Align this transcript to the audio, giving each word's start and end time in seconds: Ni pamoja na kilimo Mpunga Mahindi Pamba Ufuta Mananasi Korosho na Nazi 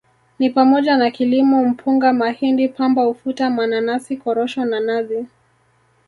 Ni 0.39 0.49
pamoja 0.49 0.97
na 0.97 1.11
kilimo 1.11 1.65
Mpunga 1.65 2.13
Mahindi 2.13 2.67
Pamba 2.67 3.07
Ufuta 3.07 3.49
Mananasi 3.49 4.17
Korosho 4.17 4.65
na 4.65 4.79
Nazi 4.79 5.25